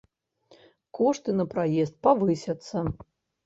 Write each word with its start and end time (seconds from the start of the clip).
Кошты 1.01 1.29
на 1.43 1.47
праезд 1.53 1.93
павысяцца. 2.11 2.87